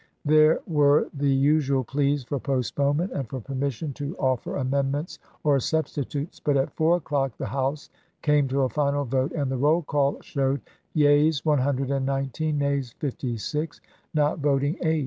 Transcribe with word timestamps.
"There 0.25 0.61
were 0.65 1.07
the 1.13 1.29
usual 1.29 1.83
pleas 1.83 2.23
for 2.23 2.39
postponement 2.39 3.11
and 3.11 3.29
for 3.29 3.39
permission 3.39 3.93
to 3.93 4.17
offer 4.17 4.55
amendments 4.55 5.19
or 5.43 5.59
substitutes, 5.59 6.39
but 6.39 6.57
at 6.57 6.71
four 6.75 6.95
o'clock 6.97 7.37
the 7.37 7.45
House 7.45 7.91
came 8.23 8.47
to 8.47 8.61
a 8.61 8.69
final 8.69 9.05
vote, 9.05 9.31
and 9.31 9.51
the 9.51 9.57
roll 9.57 9.83
call 9.83 10.19
showed, 10.23 10.61
yeas, 10.95 11.45
119; 11.45 12.57
nays, 12.57 12.93
56; 12.93 13.79
not 14.15 14.39
voting, 14.39 14.75
8. 14.81 14.99